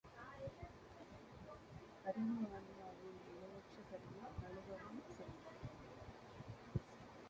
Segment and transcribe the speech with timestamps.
[2.05, 5.59] அறிவு ஆன்மாவின் இணையற்ற கருவி, அனுபவம், செல்வம்.